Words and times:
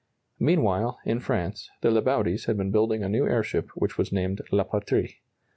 Meanwhile, 0.39 0.97
in 1.05 1.19
France, 1.19 1.69
the 1.81 1.91
Lebaudys 1.91 2.45
had 2.45 2.57
been 2.57 2.71
building 2.71 3.03
a 3.03 3.07
new 3.07 3.27
airship 3.27 3.69
which 3.75 3.99
was 3.99 4.11
named 4.11 4.41
"La 4.51 4.63
Patrie." 4.63 5.21